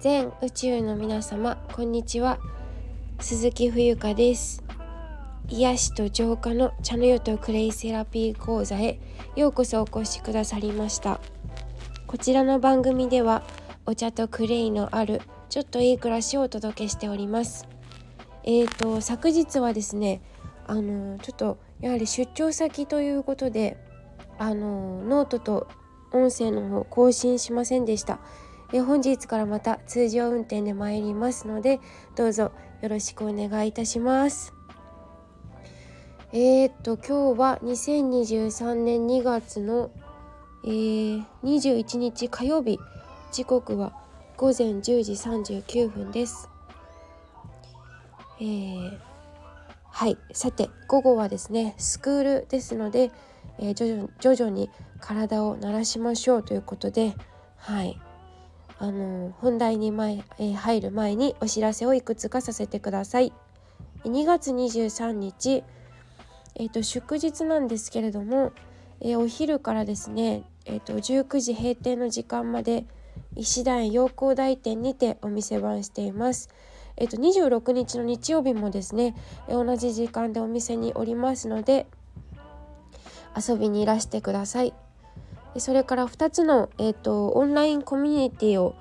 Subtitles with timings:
[0.00, 2.38] 全宇宙の皆様こんにちは。
[3.18, 4.64] 鈴木冬香です。
[5.50, 8.98] 癒しと浄化の茶の湯とクレイセラピー講座へ
[9.36, 11.20] ようこそお越しくださりました。
[12.06, 13.42] こちらの番組では
[13.84, 15.20] お茶とクレイのある
[15.50, 17.68] ちょっといい暮らしをお届けしております。
[18.44, 20.22] えーと昨日はですね
[20.66, 23.76] あのちょっとやはり出張先ということで
[24.38, 25.68] あのノートと
[26.10, 28.18] 音声の方更新しませんでした。
[28.72, 31.80] え本日からまた通常運転で参りますので
[32.14, 32.52] どうぞ
[32.82, 34.54] よろしくお願いいたします。
[36.32, 39.90] えー、っと今日は2023年2月の、
[40.64, 42.78] えー、21日火曜日。
[43.32, 43.92] 時刻は
[44.36, 46.48] 午前10時39分です。
[48.40, 48.98] えー、
[49.90, 50.16] はい。
[50.32, 53.10] さて午後はですねスクールですので、
[53.58, 57.14] えー、徐々徐々に体を慣らしましょうということで
[57.56, 58.00] はい。
[58.82, 63.30] あの本題に前、え、入る前にお知らせをいくつかさせてください。
[64.04, 65.62] 2月23日、
[66.54, 68.52] えーと、祝日なんですけれども、
[69.00, 72.86] えー、お昼からですね、えーと、19時閉店の時間まで
[73.36, 76.48] 石段陽光台店にてお店番しています。
[76.96, 79.14] えーと、26日の日曜日もですね、
[79.46, 81.86] え、同じ時間でお店におりますので
[83.36, 84.72] 遊びにいらしてください。
[85.58, 88.76] それから2つの、えーと、オンラインコミュニティを、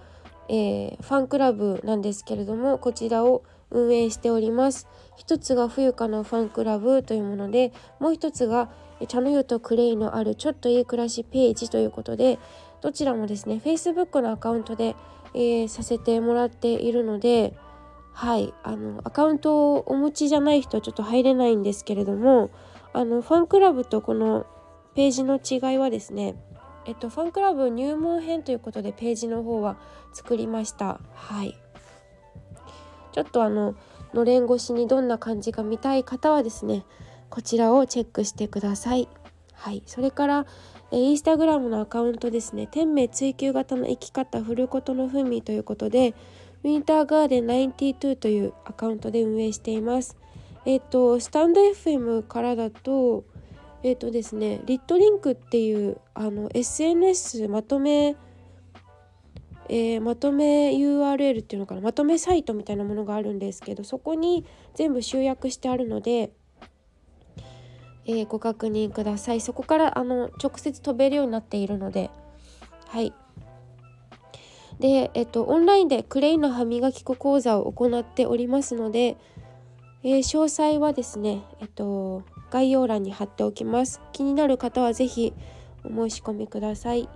[0.50, 4.88] えー、ファンクラブなんですけれどもこちらを運営しております。
[5.16, 8.70] 一つが冬香のファンクラブというものでもう一つが
[9.08, 12.40] 茶の湯とクレイのあるちょっといい暮らしページということで
[12.82, 14.96] どちらもですね Facebook のアカウントで、
[15.34, 17.54] えー、させてもらっているので
[18.14, 22.50] はいあのアカウントをお持ちじゃない人はちょっと入れないんですけれども
[22.94, 24.46] あのファンクラブとこの
[24.96, 26.36] ページの違いはですね
[26.90, 29.78] えっと、ファンクラブ入門編ということでページの方は
[30.12, 31.00] 作りました。
[31.14, 31.56] はい。
[33.12, 33.76] ちょっとあの
[34.16, 36.86] のれん越しにどんな感じが見たい方はですね
[37.30, 39.08] こちらをチェックしてください。
[39.54, 39.84] はい。
[39.86, 40.48] それから
[40.92, 42.66] えインスタグラムのアカウントですね。
[42.66, 46.16] 天命追求型の生き方振ることのふみということで
[46.64, 50.18] ウィンターガーデン92というアカウントで運営しています。
[50.66, 53.26] えっとスタンド FM からだと
[53.84, 58.16] えっ、ー、とですねリットリンクっていうあの SNS まとめ
[59.72, 66.32] えー、まとめ URL っていうのかなまとめサイトみたいなものがあるんですけどそこに全部集約してあるので、
[68.06, 69.42] えー、ご確認ください。
[69.42, 72.10] そこからあの直接飛べるようになっているので
[72.88, 73.14] はい。
[74.80, 79.18] でえっとオンラインでクレイの歯磨き粉講座を行っておりますので、
[80.04, 84.02] えー、詳細はですねえっと概要欄に貼っておきます。
[84.14, 85.34] 気になる方は是非
[85.84, 87.08] お申し込みください。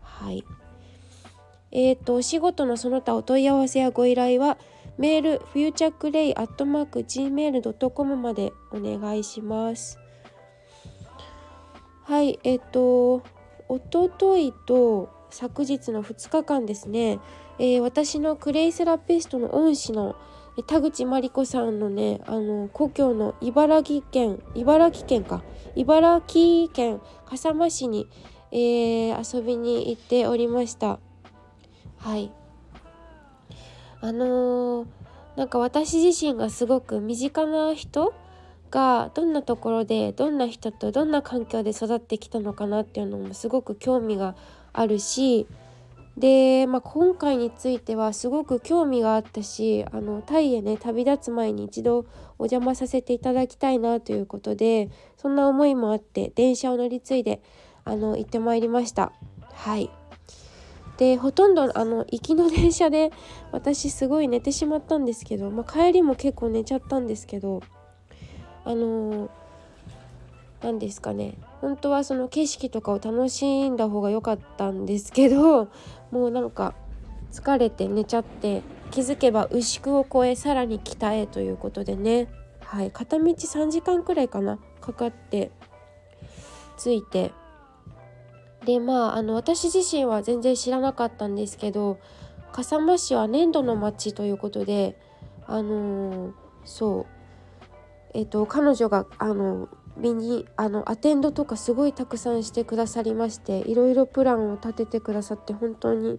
[0.00, 0.44] はい。
[1.70, 4.58] えっ、ー、とお仕事のその他お問い合わせやご依頼は
[4.98, 9.98] メールフューチャークレイアットマーク gmail.com までお願いします。
[12.04, 12.38] はい。
[12.44, 13.22] えっ、ー、と
[13.68, 17.18] おとといと昨日の2日間ですね、
[17.58, 20.14] えー、私のクレイセラピストの恩師の
[20.66, 25.42] 田口真理子さんのねあの故郷の茨城県茨城県か。
[25.74, 28.06] 茨城県笠間市に、
[28.50, 30.98] えー、遊びに行っておりました。
[31.96, 32.30] はい。
[34.02, 34.86] あのー、
[35.36, 38.12] なんか私自身がすごく身近な人
[38.70, 44.34] がどんなところでどんな人とどんな環境で育ってきたのかなっていうのもすごく興味が
[44.72, 45.46] あるし
[46.16, 52.00] で、まあ、今回についてはすごく興味があったしあのタイへね旅立つ前に一度
[52.38, 57.40] お邪魔させていただきたいなということでそんな思いもあって電車を乗り継いで
[57.84, 59.12] あの行ってまいりました。
[59.52, 59.90] はい
[60.98, 63.10] でほとんどあの行きの電車で
[63.50, 67.60] 私すごい寝てしまったんですけど、まあ、帰りも結構寝ちゃったんですけど
[68.64, 69.30] あの
[70.62, 71.38] 何ですかね。
[71.60, 75.68] 本当はその景色とかを楽しんだ方が良かったんですけど
[76.10, 76.74] もうなんか
[77.32, 82.28] 疲れて寝ちゃって気づけば牛久を越えさらに北へということでね。
[82.60, 82.90] はい。
[82.90, 85.50] 片道3時間くらいかなかかって
[86.78, 87.32] 着いて。
[88.64, 91.98] でまああの私自身は全然知らなかったんですけど
[92.52, 94.96] 笠間市は粘土の町ということで
[95.46, 96.32] あのー、
[96.64, 97.06] そう。
[98.14, 106.18] えっ、と彼女があの身にあのアテンドとかすごいたくさんしてくださりましていろいろプランを立ててくださって本当に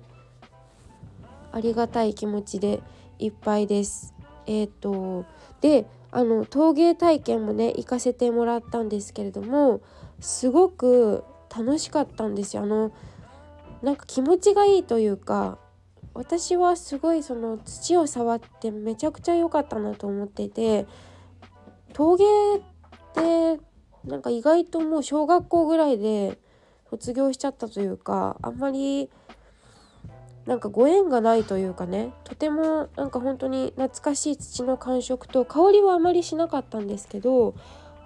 [1.51, 2.81] ありがたい気持ちで
[3.19, 4.13] いっぱいです。
[4.45, 5.25] えっ、ー、と
[5.61, 9.81] であの陶芸体験もね行かせてもらったんですけれども
[10.19, 11.23] すごく
[11.55, 12.63] 楽しかったんですよ。
[12.63, 12.91] あの
[13.81, 15.57] なんか気持ちがいいというか
[16.13, 20.85] 私はすごいその土を触ってめちゃくちゃ良かったなと思っていて
[21.93, 22.25] 陶芸
[23.13, 23.59] って
[24.05, 26.37] なんか意外ともう小学校ぐらいで
[26.89, 29.09] 卒業しちゃったというかあんまり
[30.45, 37.55] なんかご縁がないというかねとてもなんか本当に懐かしい土の感触と香りはあまりしなかったんですけど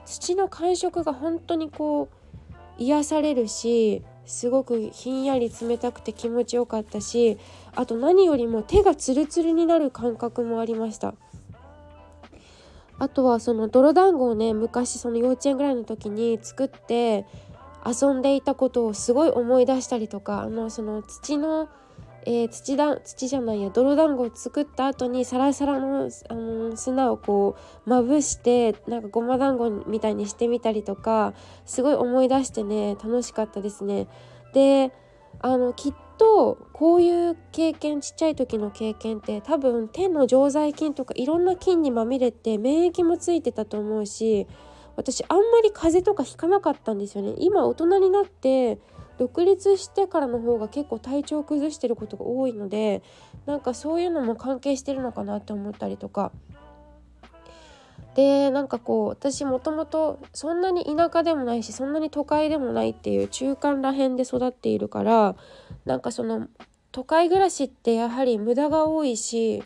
[0.05, 7.39] 土の感触が本当にこう癒されるしすごくひんやり冷たくて気持ちよかったし
[7.75, 11.15] あと何よりも手がツルツルになる感覚もありました。
[12.99, 17.25] あとはその泥団子をね昔その幼稚園ぐらいの時に作って
[17.85, 21.69] 遊んでいたことをすごい思い出したりとかあのその土の
[22.29, 27.55] えー、土だ土じゃないや泥団子を作った後にサラサラの、あの砂をこ
[27.85, 31.33] うまぶしてなんかごま団子みたいにしてみたりとか
[31.65, 34.09] すごい思い出してね楽しかったですね。
[34.53, 34.91] で
[35.39, 44.47] あのきっとこういう経験ちっちゃい時の経験って多分手の常在菌とかいろんな菌にまみれて免疫もついてたと思うし
[44.95, 47.35] 私あんまり風邪とかひかなかったんですよね。
[47.37, 48.79] 今大人になって
[49.17, 53.01] 独立してからの方が結構体調崩してることが多いので
[53.45, 56.31] なんかそういうのも関係してるのかなって思ったりとか
[58.17, 65.35] でなんかこう私もともとそんなに田舎でもないしそんなに都会でもないっていう中間ら辺で育っているから
[65.87, 66.47] なんかその
[66.91, 69.63] 都会暮らしってやはり無駄が多いし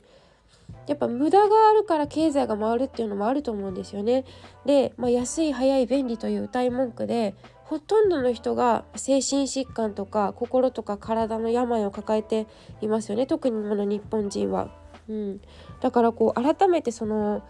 [0.88, 4.26] やっぱ無駄があるから経済が回るっていうのもあると思うんですよね。
[4.66, 7.36] で、まあ、安い早い便利という歌い文句で
[7.66, 12.48] ほとんどの人が精神疾患とか心とか体の病を抱えて
[12.82, 14.70] いますよね特にこの日本人は。
[15.10, 15.42] うん、
[15.82, 17.42] だからこう改めてその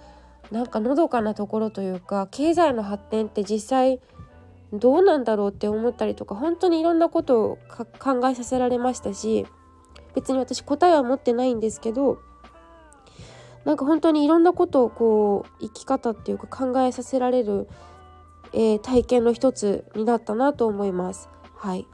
[0.52, 4.00] なんかのどかなところというか経済の発展って実際
[4.74, 7.58] どうなんだろうって思ったりとか本当にいろんなことを
[8.00, 9.46] 考えさせられましたし
[10.16, 12.20] 別に私答えは持ってないんですけど
[13.66, 17.68] なんか本当にいろんなことをこう生き方っていうか考えさせられる
[18.54, 21.30] えー、体験の一つになったなと思います。
[21.56, 21.88] はい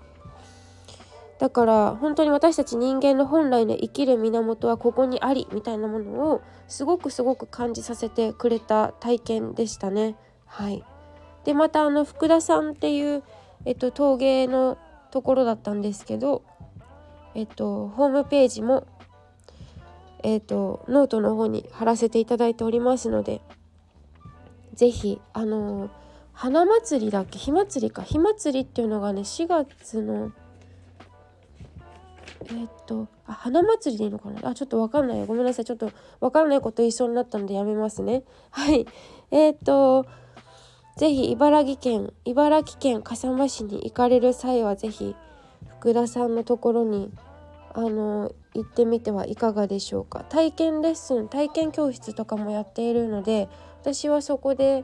[1.39, 10.15] だから本当に私たち人間の本来の生きる源はここにありみたいなものをすごくすごく感じさせてくれた体験でしたね。
[10.47, 10.83] はい、
[11.47, 13.23] でまたあの福田さんっていう、
[13.63, 14.77] えっと、陶芸の
[15.11, 16.43] ところだったんですけど、
[17.35, 18.85] えっと、ホームページも、
[20.23, 23.39] えっと、ノートの方に貼らせていただいておりますので
[24.73, 25.89] 是非あの
[26.33, 28.01] 花祭りだっけ火祭りか。
[28.03, 30.33] 火祭りっていうのがね4月の
[32.49, 34.49] え、っとあ花祭りでいいのかな。
[34.49, 35.25] あちょっとわかんない。
[35.25, 35.65] ごめんなさい。
[35.65, 38.23] ちょっとわかんないこと言いそうになったのでやめますね。
[38.51, 38.85] はい。
[39.31, 40.05] え、っと
[40.97, 45.15] 是非茨城県茨城県笠間市に行かれる際は是非
[45.79, 47.11] 福田さんのところに
[47.75, 50.25] あの行ってみてはいかがでしょうか。
[50.27, 53.47] 体験レッスン体験教室とかもやっているので
[53.81, 54.83] 私はそこで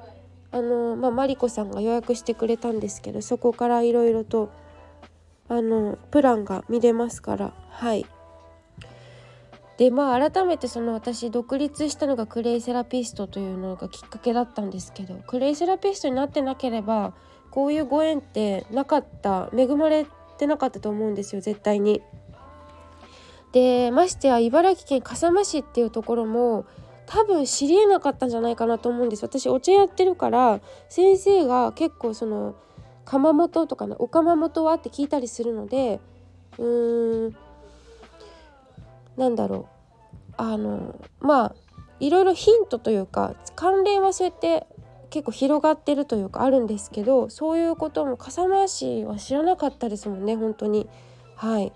[0.52, 4.52] あのまあ、マリコさんが予約してくれたんですけどそこからいろいろと
[5.50, 8.06] あのプランが見れますからはい。
[9.78, 17.14] でまあ改めてその私独立したのがクレイセラピストというのがきっかけだったんですけどクレイセラピストになってなければ
[17.50, 20.06] こういうご縁ってなかった恵まれ
[20.38, 22.02] てなかったと思うんですよ絶対に。
[23.52, 26.66] でましてや茨城県笠間市っていうところも
[27.06, 32.56] 多分知りえなかったんじゃないかなと思うんです私お茶やってるから先生が結構その
[33.06, 36.00] 窯元とかねお窯元はって聞いたりするので
[36.58, 37.36] うーん
[39.18, 39.73] なんだろう
[40.38, 41.56] あのまあ
[42.00, 44.68] いろいろヒントというか関連はそうやって
[45.10, 50.90] 結構広がってるというかあるんですけどそういうことも笠間市は知らなかったですもんね本当に
[51.36, 51.72] はい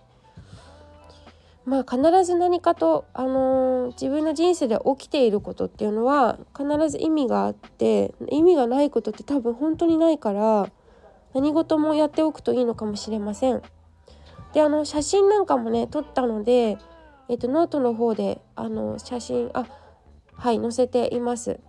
[1.65, 10.71] まあ必ず何かと、あのー、自分の人生で起きていることっていうのは必ず意味があって意味がないことって多分本当にないから
[11.33, 13.61] 何事もやっておくといいのかもしれません。
[14.53, 16.77] であの写真なんかもね撮ったので、
[17.29, 19.65] えっと、ノートの方であの写真あ
[20.33, 21.59] はい載せています。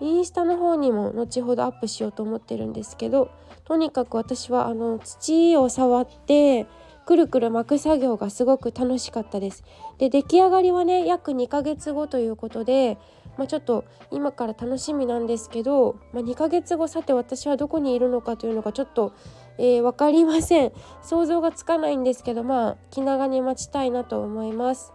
[0.00, 3.30] インスタの方にも後ほどアップしようと思ってるんですけど
[3.64, 6.66] とにかく私はあの土を触って
[7.06, 9.62] くるくる巻く作業がすごく楽しかったです。
[9.98, 12.98] で出来上がりはね約2ヶ月後ということで、
[13.36, 19.12] まあ、ちょっと今から楽しみなんですけど、まあ、2ヶ月後さて私はどこにいるのかというのがちょっと、
[19.58, 24.92] えー、分かりません想像がつかないんですけどまあ気長に待ちたいなと思います。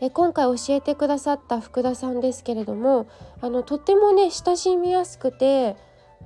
[0.00, 3.06] で今回教えてくださった福田さんですけれども
[3.40, 5.76] あのとてもね親しみやすくて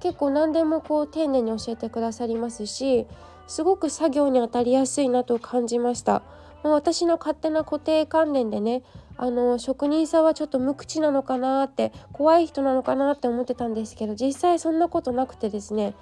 [0.01, 3.07] 結構何でもこう丁寧に教えてくださりますし
[3.47, 6.23] すごく作業に当たりやすいなと感じました。
[6.63, 8.83] まあ、私の勝手な固定観念でね
[9.17, 15.95] あの職人さんはちょっと無口なのかなって怖い人なのかなって思ってたんですけど実際そんなことなくてですね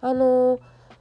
[0.00, 0.58] あの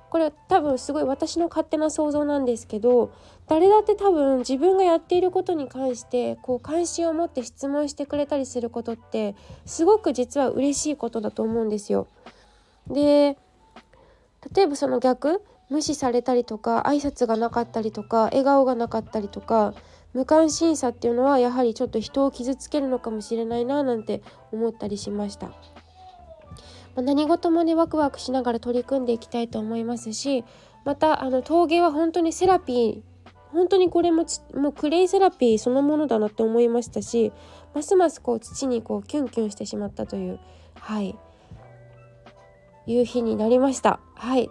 [0.10, 3.12] これ多分すごい私の勝手な想像なんですけど
[3.48, 9.36] 誰だって多分自分がやっていることに関してこう関心を持って質問してくれたりすることって
[9.66, 12.08] すごく実は嬉しいことだと思うんですよ。
[12.88, 13.38] で
[14.54, 19.74] 例えばその逆無視されたりとか挨拶がなかったりとか笑顔がなかったりとか
[20.14, 24.22] 無関心さっていうのはやはりちょっと人を傷つけるのかもしれないななんて
[24.52, 25.52] 思ったりしました。
[26.96, 30.44] ま、何事もねワクワクしながら取り組んでいきたいと思いますし
[30.86, 33.13] またあの陶芸は本当にセラピー
[33.54, 37.32] 本当にこれももうクレイセラピーそのものだなって思いましたし
[37.74, 40.40] ますますこう土にこうキュンキュンしてしまったという
[40.84, 41.16] はい。
[42.86, 44.00] いう日になりました。
[44.16, 44.50] はい。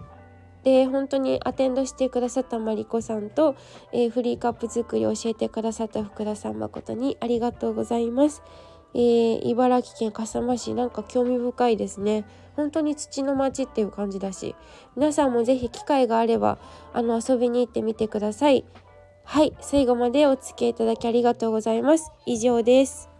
[0.64, 3.56] で本当にアテンドしてくださったマリコさんと、
[3.92, 8.42] えー、フリーカップ作りを教えてくださった福田さん誠にありがとうございます。
[8.94, 12.24] えー、茨城県笠間市なんか興味深いですね。
[12.54, 14.54] 本当に土の町っていう感じだし
[14.94, 16.58] 皆さんも是非機会があれば
[16.92, 18.64] あの遊びに行ってみてください。
[19.24, 22.12] はい最後までお付き合いいただきありがとうございます。
[22.26, 23.11] 以上です。